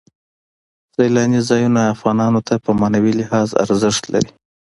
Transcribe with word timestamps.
سیلاني 0.93 1.39
ځایونه 1.49 1.81
افغانانو 1.93 2.39
ته 2.47 2.55
په 2.63 2.69
معنوي 2.79 3.13
لحاظ 3.19 3.49
ارزښت 3.63 4.03
لري. 4.13 4.31